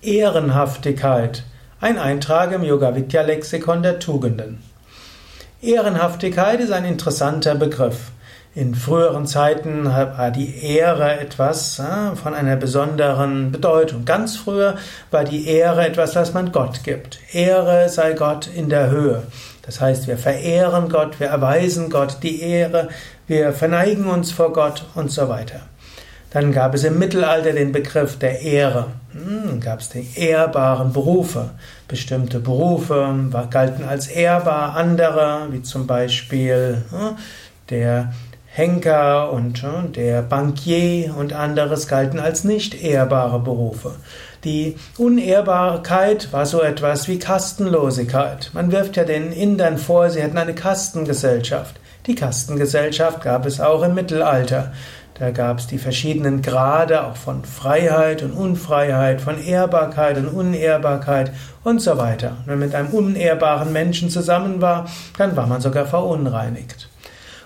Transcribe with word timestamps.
Ehrenhaftigkeit. 0.00 1.42
Ein 1.80 1.98
Eintrag 1.98 2.52
im 2.52 2.62
Yoga 2.62 2.94
Vidya 2.94 3.22
Lexikon 3.22 3.82
der 3.82 3.98
Tugenden. 3.98 4.62
Ehrenhaftigkeit 5.60 6.60
ist 6.60 6.70
ein 6.70 6.84
interessanter 6.84 7.56
Begriff. 7.56 8.12
In 8.54 8.76
früheren 8.76 9.26
Zeiten 9.26 9.86
war 9.86 10.30
die 10.30 10.64
Ehre 10.64 11.18
etwas 11.18 11.82
von 12.14 12.32
einer 12.32 12.54
besonderen 12.54 13.50
Bedeutung. 13.50 14.04
Ganz 14.04 14.36
früher 14.36 14.76
war 15.10 15.24
die 15.24 15.48
Ehre 15.48 15.88
etwas, 15.88 16.14
was 16.14 16.32
man 16.32 16.52
Gott 16.52 16.84
gibt. 16.84 17.18
Ehre 17.32 17.88
sei 17.88 18.12
Gott 18.12 18.46
in 18.46 18.68
der 18.68 18.90
Höhe. 18.90 19.24
Das 19.62 19.80
heißt, 19.80 20.06
wir 20.06 20.16
verehren 20.16 20.90
Gott, 20.90 21.18
wir 21.18 21.26
erweisen 21.26 21.90
Gott 21.90 22.18
die 22.22 22.40
Ehre, 22.40 22.88
wir 23.26 23.52
verneigen 23.52 24.06
uns 24.06 24.30
vor 24.30 24.52
Gott 24.52 24.84
und 24.94 25.10
so 25.10 25.28
weiter. 25.28 25.62
Dann 26.30 26.52
gab 26.52 26.74
es 26.74 26.84
im 26.84 26.98
Mittelalter 26.98 27.52
den 27.52 27.72
Begriff 27.72 28.18
der 28.18 28.42
Ehre. 28.42 28.88
Hm, 29.12 29.60
gab 29.60 29.80
es 29.80 29.88
die 29.88 30.06
ehrbaren 30.16 30.92
Berufe. 30.92 31.50
Bestimmte 31.88 32.38
Berufe 32.38 33.14
galten 33.50 33.84
als 33.84 34.08
ehrbar, 34.08 34.76
andere, 34.76 35.48
wie 35.50 35.62
zum 35.62 35.86
Beispiel 35.86 36.84
hm, 36.90 37.16
der 37.70 38.12
Henker 38.46 39.32
und 39.32 39.62
hm, 39.62 39.92
der 39.92 40.20
Bankier 40.20 41.14
und 41.16 41.32
anderes 41.32 41.88
galten 41.88 42.18
als 42.18 42.44
nicht 42.44 42.82
ehrbare 42.82 43.40
Berufe. 43.40 43.92
Die 44.44 44.76
Unehrbarkeit 44.98 46.32
war 46.32 46.44
so 46.44 46.62
etwas 46.62 47.08
wie 47.08 47.18
Kastenlosigkeit. 47.18 48.50
Man 48.52 48.70
wirft 48.70 48.96
ja 48.96 49.04
den 49.04 49.32
Indern 49.32 49.78
vor, 49.78 50.10
sie 50.10 50.20
hätten 50.20 50.38
eine 50.38 50.54
Kastengesellschaft. 50.54 51.80
Die 52.06 52.14
Kastengesellschaft 52.14 53.22
gab 53.22 53.46
es 53.46 53.60
auch 53.60 53.82
im 53.82 53.94
Mittelalter. 53.94 54.72
Da 55.18 55.32
gab 55.32 55.58
es 55.58 55.66
die 55.66 55.78
verschiedenen 55.78 56.42
Grade 56.42 57.04
auch 57.04 57.16
von 57.16 57.44
Freiheit 57.44 58.22
und 58.22 58.32
Unfreiheit, 58.32 59.20
von 59.20 59.42
Ehrbarkeit 59.44 60.16
und 60.16 60.28
Unehrbarkeit 60.28 61.32
und 61.64 61.80
so 61.80 61.98
weiter. 61.98 62.36
Wenn 62.46 62.60
man 62.60 62.68
mit 62.68 62.74
einem 62.76 62.90
unehrbaren 62.90 63.72
Menschen 63.72 64.10
zusammen 64.10 64.60
war, 64.60 64.88
dann 65.16 65.36
war 65.36 65.48
man 65.48 65.60
sogar 65.60 65.86
verunreinigt. 65.86 66.88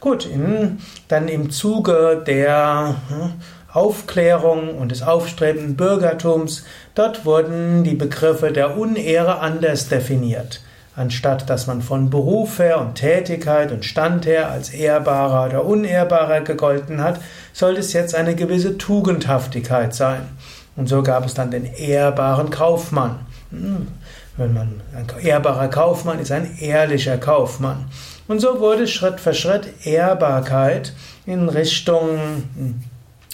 Gut, 0.00 0.26
in, 0.26 0.78
dann 1.08 1.28
im 1.28 1.50
Zuge 1.50 2.24
der 2.26 2.96
hm, 3.08 3.34
Aufklärung 3.72 4.76
und 4.76 4.90
des 4.90 5.02
aufstrebenden 5.02 5.76
Bürgertums, 5.76 6.64
dort 6.96 7.24
wurden 7.24 7.84
die 7.84 7.94
Begriffe 7.94 8.50
der 8.50 8.76
Unehre 8.76 9.38
anders 9.38 9.88
definiert. 9.88 10.60
Anstatt 11.00 11.48
dass 11.48 11.66
man 11.66 11.80
von 11.80 12.10
Beruf 12.10 12.58
her 12.58 12.78
und 12.78 12.96
Tätigkeit 12.96 13.72
und 13.72 13.86
Stand 13.86 14.26
her 14.26 14.50
als 14.50 14.68
ehrbarer 14.68 15.46
oder 15.46 15.64
unehrbarer 15.64 16.42
gegolten 16.42 17.02
hat, 17.02 17.22
sollte 17.54 17.80
es 17.80 17.94
jetzt 17.94 18.14
eine 18.14 18.34
gewisse 18.34 18.76
Tugendhaftigkeit 18.76 19.94
sein. 19.94 20.28
Und 20.76 20.90
so 20.90 21.02
gab 21.02 21.24
es 21.24 21.32
dann 21.32 21.50
den 21.50 21.64
ehrbaren 21.64 22.50
Kaufmann. 22.50 23.20
Hm, 23.50 23.88
wenn 24.36 24.52
man 24.52 24.82
ein 24.94 25.06
ehrbarer 25.24 25.68
Kaufmann 25.68 26.18
ist, 26.18 26.32
ein 26.32 26.58
ehrlicher 26.60 27.16
Kaufmann. 27.16 27.86
Und 28.28 28.40
so 28.40 28.60
wurde 28.60 28.86
Schritt 28.86 29.20
für 29.20 29.32
Schritt 29.32 29.86
Ehrbarkeit 29.86 30.92
in 31.24 31.48
Richtung 31.48 32.44
hm, 32.54 32.84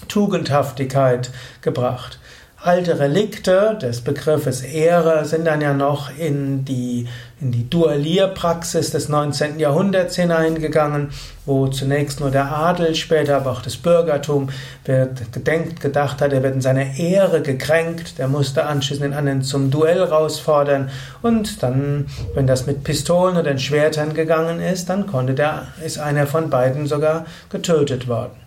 Tugendhaftigkeit 0.06 1.32
gebracht. 1.62 2.20
Alte 2.62 2.98
Relikte 2.98 3.76
des 3.80 4.00
Begriffes 4.00 4.62
Ehre 4.62 5.26
sind 5.26 5.44
dann 5.44 5.60
ja 5.60 5.74
noch 5.74 6.10
in 6.18 6.64
die, 6.64 7.06
in 7.38 7.52
die 7.52 7.68
Duellierpraxis 7.68 8.90
des 8.90 9.10
19. 9.10 9.60
Jahrhunderts 9.60 10.16
hineingegangen, 10.16 11.10
wo 11.44 11.68
zunächst 11.68 12.18
nur 12.20 12.30
der 12.30 12.50
Adel, 12.50 12.94
später 12.94 13.36
aber 13.36 13.52
auch 13.52 13.60
das 13.60 13.76
Bürgertum 13.76 14.48
gedenkt, 14.84 15.80
gedacht 15.80 16.22
hat, 16.22 16.32
er 16.32 16.42
wird 16.42 16.54
in 16.54 16.62
seiner 16.62 16.96
Ehre 16.98 17.42
gekränkt, 17.42 18.18
der 18.18 18.26
musste 18.26 18.64
anschließend 18.64 19.04
den 19.04 19.12
anderen 19.12 19.42
zum 19.42 19.70
Duell 19.70 19.98
herausfordern 19.98 20.90
und 21.20 21.62
dann, 21.62 22.06
wenn 22.34 22.46
das 22.46 22.66
mit 22.66 22.84
Pistolen 22.84 23.36
oder 23.36 23.56
Schwertern 23.58 24.14
gegangen 24.14 24.60
ist, 24.60 24.88
dann 24.88 25.06
konnte 25.06 25.34
der, 25.34 25.68
ist 25.84 25.98
einer 25.98 26.26
von 26.26 26.48
beiden 26.48 26.86
sogar 26.86 27.26
getötet 27.50 28.08
worden. 28.08 28.45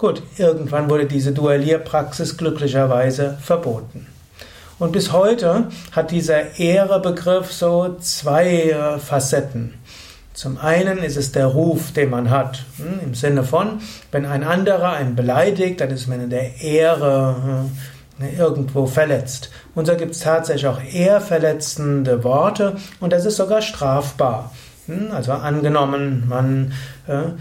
Gut, 0.00 0.22
irgendwann 0.38 0.88
wurde 0.88 1.04
diese 1.04 1.32
Duellierpraxis 1.32 2.38
glücklicherweise 2.38 3.36
verboten. 3.42 4.06
Und 4.78 4.92
bis 4.92 5.12
heute 5.12 5.66
hat 5.92 6.10
dieser 6.10 6.58
Ehrebegriff 6.58 7.52
so 7.52 7.96
zwei 8.00 8.70
äh, 8.70 8.98
Facetten. 8.98 9.74
Zum 10.32 10.56
einen 10.56 11.00
ist 11.00 11.18
es 11.18 11.32
der 11.32 11.48
Ruf, 11.48 11.92
den 11.92 12.08
man 12.08 12.30
hat, 12.30 12.64
hm, 12.78 13.00
im 13.04 13.14
Sinne 13.14 13.44
von, 13.44 13.82
wenn 14.10 14.24
ein 14.24 14.42
anderer 14.42 14.92
einen 14.92 15.16
beleidigt, 15.16 15.82
dann 15.82 15.90
ist 15.90 16.08
man 16.08 16.22
in 16.22 16.30
der 16.30 16.62
Ehre 16.62 17.66
äh, 18.22 18.38
irgendwo 18.38 18.86
verletzt. 18.86 19.50
Und 19.74 19.86
so 19.86 19.96
gibt 19.96 20.12
es 20.12 20.20
tatsächlich 20.20 20.66
auch 20.66 20.80
ehrverletzende 20.82 22.24
Worte 22.24 22.78
und 23.00 23.12
das 23.12 23.26
ist 23.26 23.36
sogar 23.36 23.60
strafbar. 23.60 24.50
Hm, 24.86 25.10
also 25.12 25.32
angenommen, 25.32 26.24
man 26.26 26.72
äh, 27.06 27.32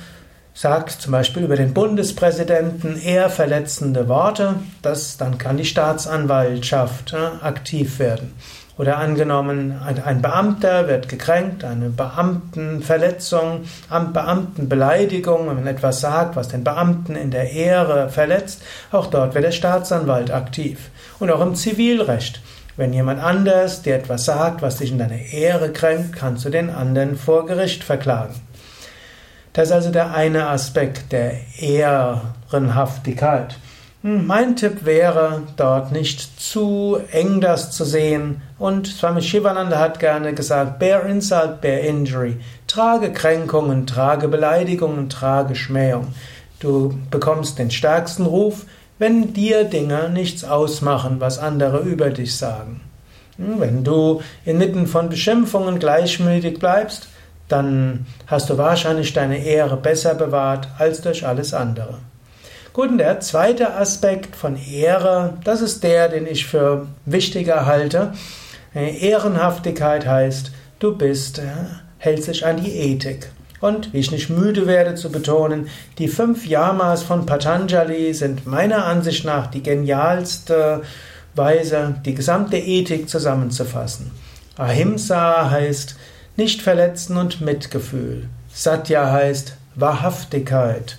sagt 0.60 0.92
zum 0.92 1.14
Beispiel 1.14 1.44
über 1.44 1.56
den 1.56 1.74
Bundespräsidenten 1.74 3.02
eher 3.02 3.30
verletzende 3.30 4.10
Worte, 4.10 4.56
das, 4.82 5.16
dann 5.16 5.38
kann 5.38 5.56
die 5.56 5.64
Staatsanwaltschaft 5.64 7.14
äh, 7.14 7.46
aktiv 7.46 7.98
werden. 7.98 8.34
Oder 8.78 8.98
angenommen, 8.98 9.80
ein 9.82 10.22
Beamter 10.22 10.90
wird 10.90 11.08
gekränkt, 11.08 11.64
eine 11.64 11.88
Beamtenverletzung, 11.88 13.62
Beamtenbeleidigung, 13.90 15.48
wenn 15.48 15.56
man 15.56 15.68
etwas 15.68 16.02
sagt, 16.02 16.36
was 16.36 16.50
den 16.50 16.66
Beamten 16.66 17.16
in 17.16 17.32
der 17.32 17.52
Ehre 17.52 18.10
verletzt, 18.10 18.62
auch 18.92 19.08
dort 19.08 19.36
wird 19.36 19.46
der 19.46 19.52
Staatsanwalt 19.52 20.30
aktiv. 20.30 20.90
Und 21.20 21.32
auch 21.32 21.42
im 21.42 21.56
Zivilrecht. 21.56 22.42
Wenn 22.76 22.92
jemand 22.92 23.22
anders 23.22 23.82
dir 23.82 23.96
etwas 23.96 24.26
sagt, 24.26 24.62
was 24.62 24.78
dich 24.78 24.92
in 24.92 25.00
deiner 25.00 25.22
Ehre 25.32 25.72
kränkt, 25.72 26.14
kannst 26.18 26.44
du 26.44 26.50
den 26.50 26.70
anderen 26.70 27.18
vor 27.18 27.46
Gericht 27.46 27.86
verklagen. 27.86 28.36
Das 29.54 29.70
ist 29.70 29.74
also 29.74 29.92
der 29.92 30.14
eine 30.14 30.48
Aspekt 30.48 31.12
der 31.12 31.34
Ehrenhaftigkeit. 31.60 33.58
Hm, 34.02 34.28
mein 34.28 34.56
Tipp 34.56 34.86
wäre, 34.86 35.44
dort 35.58 35.92
nicht 35.92 36.40
zu 36.40 37.00
eng 37.12 37.42
das 37.42 37.72
zu 37.72 37.84
sehen. 37.84 38.42
Und 38.58 38.88
Swami 38.88 39.22
Shivananda 39.22 39.78
hat 39.78 40.00
gerne 40.00 40.34
gesagt, 40.34 40.80
bear 40.80 41.06
insult, 41.06 41.60
bear 41.60 41.82
injury. 41.82 42.38
Trage 42.66 43.12
Kränkungen, 43.12 43.86
trage 43.88 44.30
Beleidigungen, 44.30 45.10
trage 45.10 45.56
Schmähung. 45.56 46.14
Du 46.62 46.98
bekommst 47.12 47.60
den 47.60 47.72
stärksten 47.72 48.26
Ruf, 48.26 48.66
wenn 49.00 49.34
dir 49.34 49.66
Dinge 49.66 50.10
nichts 50.10 50.46
ausmachen, 50.46 51.20
was 51.20 51.38
andere 51.38 51.80
über 51.80 52.10
dich 52.10 52.38
sagen. 52.38 52.80
Hm, 53.36 53.60
wenn 53.60 53.84
du 53.84 54.22
inmitten 54.46 54.88
von 54.88 55.10
Beschimpfungen 55.10 55.78
gleichmütig 55.78 56.60
bleibst, 56.60 57.09
dann 57.50 58.06
hast 58.28 58.50
du 58.50 58.58
wahrscheinlich 58.58 59.14
deine 59.14 59.44
Ehre 59.44 59.76
besser 59.76 60.16
bewahrt 60.16 60.68
als 60.78 61.02
durch 61.02 61.26
alles 61.28 61.54
andere. 61.54 61.98
Gut, 62.72 62.90
und 62.90 63.00
der 63.00 63.20
zweite 63.20 63.76
Aspekt 63.76 64.36
von 64.36 64.56
Ehre, 64.56 65.34
das 65.44 65.62
ist 65.62 65.84
der, 65.84 66.08
den 66.08 66.28
ich 66.28 66.46
für 66.46 66.88
wichtiger 67.06 67.66
halte. 67.66 68.14
Ehrenhaftigkeit 68.74 70.06
heißt, 70.06 70.52
du 70.78 70.96
bist, 70.96 71.42
hältst 71.98 72.28
dich 72.28 72.46
an 72.46 72.64
die 72.64 72.72
Ethik. 72.72 73.32
Und 73.60 73.92
wie 73.92 74.00
ich 74.00 74.12
nicht 74.12 74.30
müde 74.30 74.68
werde 74.68 74.96
zu 74.96 75.12
betonen, 75.12 75.68
die 75.98 76.08
fünf 76.08 76.46
Yamas 76.46 77.04
von 77.04 77.26
Patanjali 77.26 78.14
sind 78.14 78.48
meiner 78.48 78.86
Ansicht 78.86 79.26
nach 79.26 79.48
die 79.48 79.64
genialste 79.64 80.84
Weise, 81.36 81.96
die 82.06 82.16
gesamte 82.16 82.58
Ethik 82.58 83.10
zusammenzufassen. 83.10 84.12
Ahimsa 84.58 85.50
heißt 85.50 85.98
nicht 86.40 86.62
verletzen 86.62 87.18
und 87.18 87.42
Mitgefühl. 87.42 88.30
Satya 88.52 89.12
heißt 89.12 89.56
Wahrhaftigkeit. 89.76 90.98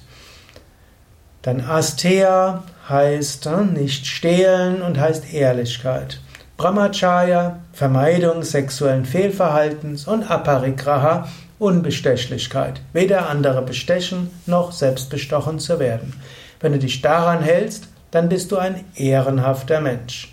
Dann 1.41 1.63
Asteya 1.63 2.63
heißt 2.89 3.47
äh, 3.47 3.65
nicht 3.65 4.07
stehlen 4.07 4.83
und 4.83 5.01
heißt 5.01 5.33
Ehrlichkeit. 5.33 6.21
Brahmacharya, 6.59 7.61
Vermeidung 7.73 8.43
sexuellen 8.43 9.07
Fehlverhaltens 9.07 10.07
und 10.07 10.31
Aparigraha, 10.31 11.27
Unbestechlichkeit. 11.59 12.83
Weder 12.93 13.31
andere 13.31 13.63
bestechen 13.63 14.31
noch 14.45 14.73
selbst 14.73 15.09
bestochen 15.09 15.59
zu 15.59 15.81
werden. 15.81 16.21
Wenn 16.61 16.73
du 16.73 16.79
dich 16.79 17.01
daran 17.01 17.43
hältst, 17.43 17.89
dann 18.11 18.29
bist 18.29 18.53
du 18.53 18.59
ein 18.59 18.85
ehrenhafter 18.95 19.81
Mensch. 19.81 20.31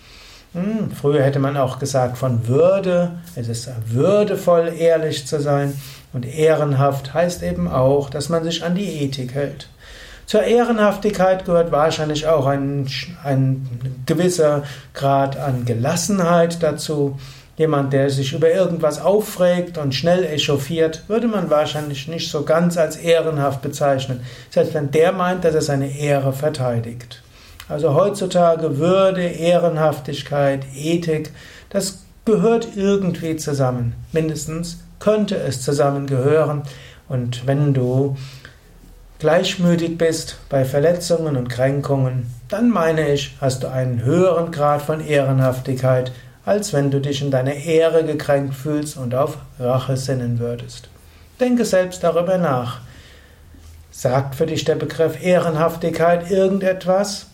Hm, 0.57 0.89
früher 0.89 1.21
hätte 1.21 1.37
man 1.37 1.55
auch 1.55 1.77
gesagt 1.77 2.17
von 2.17 2.47
Würde. 2.47 3.11
Es 3.35 3.47
ist 3.47 3.69
würdevoll, 3.85 4.73
ehrlich 4.75 5.27
zu 5.27 5.39
sein. 5.39 5.79
Und 6.13 6.25
ehrenhaft 6.25 7.13
heißt 7.13 7.43
eben 7.43 7.67
auch, 7.67 8.09
dass 8.09 8.29
man 8.29 8.43
sich 8.43 8.63
an 8.63 8.73
die 8.73 9.03
Ethik 9.03 9.35
hält. 9.35 9.69
Zur 10.25 10.43
Ehrenhaftigkeit 10.43 11.45
gehört 11.45 11.71
wahrscheinlich 11.71 12.25
auch 12.25 12.47
ein, 12.47 12.87
ein 13.23 13.69
gewisser 14.07 14.63
Grad 14.95 15.37
an 15.37 15.65
Gelassenheit 15.65 16.63
dazu. 16.63 17.19
Jemand, 17.55 17.93
der 17.93 18.09
sich 18.09 18.33
über 18.33 18.51
irgendwas 18.51 18.99
aufregt 18.99 19.77
und 19.77 19.93
schnell 19.93 20.23
echauffiert, 20.23 21.03
würde 21.07 21.27
man 21.27 21.51
wahrscheinlich 21.51 22.07
nicht 22.07 22.31
so 22.31 22.43
ganz 22.43 22.77
als 22.77 22.97
ehrenhaft 22.97 23.61
bezeichnen, 23.61 24.21
selbst 24.49 24.73
wenn 24.73 24.89
der 24.89 25.11
meint, 25.11 25.45
dass 25.45 25.55
er 25.55 25.61
seine 25.61 25.95
Ehre 25.95 26.33
verteidigt. 26.33 27.21
Also 27.69 27.93
heutzutage 27.93 28.77
Würde, 28.77 29.23
Ehrenhaftigkeit, 29.23 30.65
Ethik, 30.75 31.31
das 31.69 32.03
gehört 32.23 32.69
irgendwie 32.75 33.35
zusammen. 33.35 33.93
Mindestens 34.11 34.79
könnte 34.99 35.35
es 35.37 35.61
zusammengehören. 35.61 36.63
Und 37.09 37.45
wenn 37.45 37.73
du 37.73 38.17
gleichmütig 39.19 39.97
bist 39.97 40.37
bei 40.49 40.63
Verletzungen 40.63 41.35
und 41.35 41.49
Kränkungen, 41.49 42.31
dann 42.49 42.69
meine 42.69 43.11
ich, 43.11 43.35
hast 43.41 43.63
du 43.63 43.67
einen 43.71 44.03
höheren 44.03 44.51
Grad 44.51 44.81
von 44.81 45.05
Ehrenhaftigkeit, 45.05 46.11
als 46.45 46.71
wenn 46.71 46.91
du 46.91 47.01
dich 47.01 47.21
in 47.21 47.31
deiner 47.31 47.55
Ehre 47.55 48.05
gekränkt 48.05 48.55
fühlst 48.55 48.97
und 48.97 49.13
auf 49.13 49.37
Rache 49.59 49.97
sinnen 49.97 50.39
würdest. 50.39 50.87
Denke 51.39 51.65
selbst 51.65 52.03
darüber 52.03 52.37
nach. 52.37 52.79
Sagt 53.91 54.35
für 54.35 54.45
dich 54.45 54.63
der 54.63 54.75
Begriff 54.75 55.21
Ehrenhaftigkeit 55.23 56.31
irgendetwas? 56.31 57.27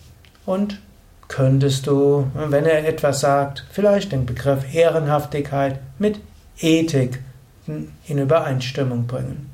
Und 0.46 0.80
könntest 1.28 1.86
du, 1.86 2.30
wenn 2.34 2.66
er 2.66 2.86
etwas 2.86 3.20
sagt, 3.20 3.64
vielleicht 3.70 4.12
den 4.12 4.26
Begriff 4.26 4.74
Ehrenhaftigkeit 4.74 5.80
mit 5.98 6.20
Ethik 6.58 7.20
in 7.66 8.18
Übereinstimmung 8.18 9.06
bringen? 9.06 9.53